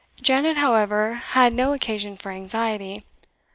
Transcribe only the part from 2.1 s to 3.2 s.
for anxiety.